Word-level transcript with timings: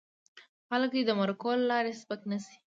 خلک 0.69 0.89
دې 0.95 1.01
د 1.07 1.11
مرکو 1.19 1.49
له 1.59 1.65
لارې 1.71 1.91
سپک 2.01 2.21
نه 2.31 2.37
شي. 2.45 2.55